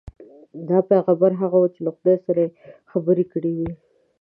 دا 0.69 0.79
پیغمبر 0.89 1.31
هغه 1.41 1.57
وو 1.59 1.73
چې 1.73 1.79
له 1.85 1.91
خدای 1.95 2.17
سره 2.25 2.39
یې 2.45 2.49
خبرې 2.91 3.25
کړې 3.31 3.51
وې. 3.57 3.71